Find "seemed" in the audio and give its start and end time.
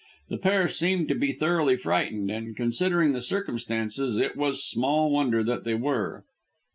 0.67-1.09